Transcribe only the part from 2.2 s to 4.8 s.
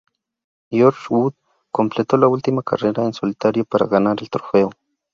última carrera en solitario para ganar el trofeo.